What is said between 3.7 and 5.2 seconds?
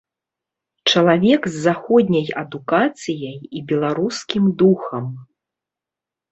беларускім духам.